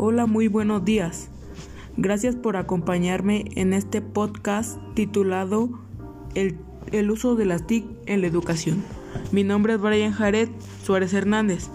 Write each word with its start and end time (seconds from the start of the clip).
Hola, 0.00 0.26
muy 0.26 0.46
buenos 0.46 0.84
días. 0.84 1.28
Gracias 1.96 2.36
por 2.36 2.56
acompañarme 2.56 3.46
en 3.56 3.72
este 3.72 4.00
podcast 4.00 4.78
titulado 4.94 5.70
El, 6.36 6.56
uso 7.10 7.34
de 7.34 7.44
las 7.44 7.66
TIC 7.66 7.84
en 8.06 8.20
la 8.20 8.28
educación. 8.28 8.84
Mi 9.32 9.42
nombre 9.42 9.74
es 9.74 9.80
Brian 9.80 10.12
Jared 10.12 10.50
Suárez 10.84 11.12
Hernández 11.14 11.68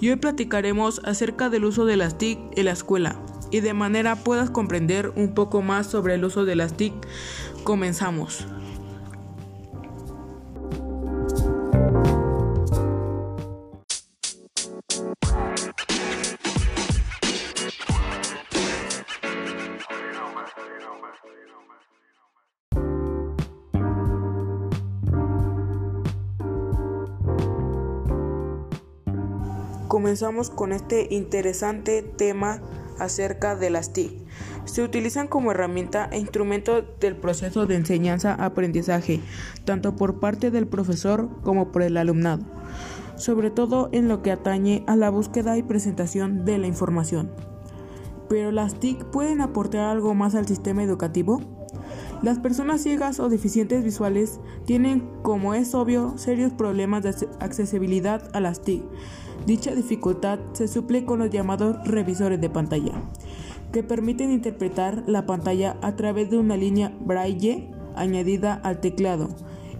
y 0.00 0.10
hoy 0.10 0.16
platicaremos 0.16 1.00
acerca 1.04 1.50
del 1.50 1.64
uso 1.64 1.84
de 1.84 1.96
las 1.96 2.18
TIC 2.18 2.40
en 2.56 2.64
la 2.64 2.72
escuela 2.72 3.22
y 3.52 3.60
de 3.60 3.74
manera 3.74 4.16
puedas 4.16 4.50
comprender 4.50 5.12
un 5.14 5.32
poco 5.32 5.62
más 5.62 5.86
sobre 5.86 6.14
el 6.14 6.24
uso 6.24 6.44
de 6.44 6.56
las 6.56 6.76
TIC. 6.76 6.94
Comenzamos. 7.62 8.44
Comenzamos 29.88 30.50
con 30.50 30.72
este 30.72 31.08
interesante 31.10 32.02
tema 32.02 32.60
acerca 32.98 33.56
de 33.56 33.70
las 33.70 33.94
TIC. 33.94 34.12
Se 34.66 34.82
utilizan 34.82 35.28
como 35.28 35.50
herramienta 35.50 36.10
e 36.12 36.18
instrumento 36.18 36.82
del 37.00 37.16
proceso 37.16 37.64
de 37.64 37.76
enseñanza-aprendizaje, 37.76 39.20
tanto 39.64 39.96
por 39.96 40.20
parte 40.20 40.50
del 40.50 40.66
profesor 40.66 41.30
como 41.42 41.72
por 41.72 41.80
el 41.80 41.96
alumnado, 41.96 42.44
sobre 43.16 43.50
todo 43.50 43.88
en 43.92 44.08
lo 44.08 44.20
que 44.20 44.30
atañe 44.30 44.84
a 44.86 44.94
la 44.94 45.08
búsqueda 45.08 45.56
y 45.56 45.62
presentación 45.62 46.44
de 46.44 46.58
la 46.58 46.66
información. 46.66 47.30
Pero 48.28 48.52
las 48.52 48.74
TIC 48.74 49.04
pueden 49.06 49.40
aportar 49.40 49.88
algo 49.88 50.14
más 50.14 50.34
al 50.34 50.46
sistema 50.46 50.82
educativo? 50.82 51.57
Las 52.22 52.40
personas 52.40 52.82
ciegas 52.82 53.20
o 53.20 53.28
deficientes 53.28 53.84
visuales 53.84 54.40
tienen, 54.64 55.08
como 55.22 55.54
es 55.54 55.74
obvio, 55.74 56.18
serios 56.18 56.52
problemas 56.52 57.04
de 57.04 57.14
accesibilidad 57.38 58.28
a 58.34 58.40
las 58.40 58.60
TIC. 58.62 58.82
Dicha 59.46 59.72
dificultad 59.72 60.40
se 60.52 60.66
suple 60.66 61.04
con 61.04 61.20
los 61.20 61.30
llamados 61.30 61.76
revisores 61.86 62.40
de 62.40 62.50
pantalla, 62.50 62.92
que 63.72 63.84
permiten 63.84 64.32
interpretar 64.32 65.04
la 65.06 65.26
pantalla 65.26 65.76
a 65.80 65.94
través 65.94 66.28
de 66.28 66.38
una 66.38 66.56
línea 66.56 66.92
braille 67.00 67.70
añadida 67.94 68.54
al 68.64 68.80
teclado 68.80 69.28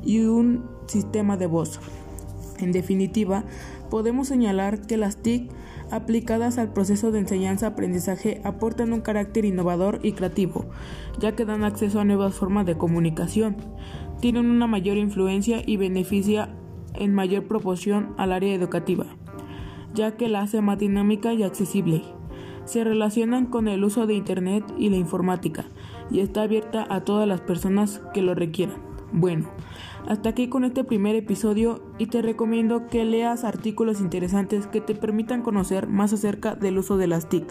y 0.04 0.20
un 0.20 0.64
sistema 0.86 1.36
de 1.36 1.46
voz. 1.46 1.80
En 2.58 2.70
definitiva, 2.70 3.44
podemos 3.88 4.28
señalar 4.28 4.86
que 4.86 4.96
las 4.96 5.16
TIC 5.18 5.50
aplicadas 5.90 6.58
al 6.58 6.72
proceso 6.72 7.10
de 7.10 7.20
enseñanza-aprendizaje 7.20 8.40
aportan 8.44 8.92
un 8.92 9.00
carácter 9.00 9.44
innovador 9.44 10.00
y 10.02 10.12
creativo, 10.12 10.66
ya 11.18 11.34
que 11.34 11.44
dan 11.44 11.64
acceso 11.64 12.00
a 12.00 12.04
nuevas 12.04 12.34
formas 12.34 12.66
de 12.66 12.76
comunicación, 12.76 13.56
tienen 14.20 14.50
una 14.50 14.66
mayor 14.66 14.96
influencia 14.96 15.62
y 15.64 15.76
beneficia 15.76 16.50
en 16.94 17.14
mayor 17.14 17.44
proporción 17.44 18.14
al 18.16 18.32
área 18.32 18.54
educativa, 18.54 19.06
ya 19.94 20.16
que 20.16 20.28
la 20.28 20.42
hace 20.42 20.60
más 20.60 20.78
dinámica 20.78 21.32
y 21.32 21.42
accesible. 21.42 22.02
Se 22.64 22.84
relacionan 22.84 23.46
con 23.46 23.66
el 23.68 23.82
uso 23.82 24.06
de 24.06 24.14
Internet 24.14 24.64
y 24.76 24.90
la 24.90 24.96
informática 24.96 25.64
y 26.10 26.20
está 26.20 26.42
abierta 26.42 26.86
a 26.90 27.00
todas 27.00 27.26
las 27.26 27.40
personas 27.40 28.02
que 28.12 28.20
lo 28.20 28.34
requieran. 28.34 28.87
Bueno, 29.12 29.48
hasta 30.06 30.28
aquí 30.28 30.48
con 30.48 30.64
este 30.64 30.84
primer 30.84 31.16
episodio 31.16 31.82
y 31.98 32.06
te 32.06 32.22
recomiendo 32.22 32.88
que 32.88 33.04
leas 33.04 33.42
artículos 33.44 34.00
interesantes 34.00 34.66
que 34.66 34.80
te 34.80 34.94
permitan 34.94 35.42
conocer 35.42 35.88
más 35.88 36.12
acerca 36.12 36.54
del 36.54 36.78
uso 36.78 36.98
de 36.98 37.06
las 37.06 37.28
TIC. 37.28 37.46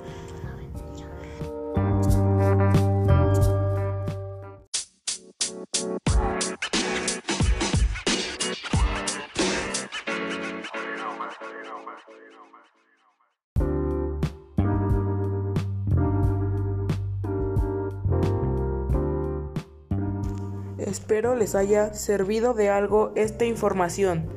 Espero 20.88 21.36
les 21.36 21.54
haya 21.54 21.94
servido 21.94 22.54
de 22.54 22.70
algo 22.70 23.12
esta 23.16 23.44
información. 23.44 24.30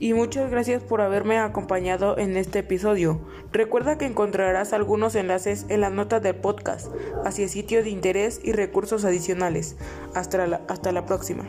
Y 0.00 0.12
muchas 0.12 0.50
gracias 0.50 0.82
por 0.82 1.00
haberme 1.00 1.38
acompañado 1.38 2.18
en 2.18 2.36
este 2.36 2.58
episodio. 2.60 3.20
Recuerda 3.52 3.96
que 3.96 4.04
encontrarás 4.04 4.72
algunos 4.72 5.14
enlaces 5.14 5.66
en 5.68 5.80
las 5.80 5.92
notas 5.92 6.20
del 6.20 6.34
podcast 6.34 6.88
hacia 7.24 7.46
sitios 7.46 7.84
de 7.84 7.90
interés 7.90 8.40
y 8.42 8.50
recursos 8.50 9.04
adicionales. 9.04 9.76
Hasta 10.14 10.48
la, 10.48 10.62
hasta 10.66 10.90
la 10.90 11.06
próxima. 11.06 11.44